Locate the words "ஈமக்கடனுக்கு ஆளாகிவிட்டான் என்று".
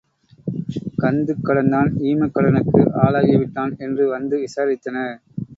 2.03-4.09